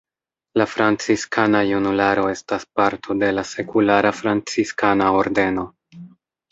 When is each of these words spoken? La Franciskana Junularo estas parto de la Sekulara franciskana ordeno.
La 0.61 0.65
Franciskana 0.69 1.61
Junularo 1.73 2.25
estas 2.33 2.65
parto 2.81 3.19
de 3.25 3.31
la 3.41 3.47
Sekulara 3.53 4.17
franciskana 4.23 5.13
ordeno. 5.23 5.73